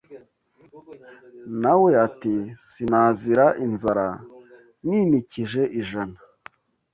Na 1.61 1.73
we 1.81 1.89
ati 2.07 2.35
Sinazira 2.67 3.45
inzara 3.65 4.07
ninikije 4.87 5.61
ijana 5.79 6.17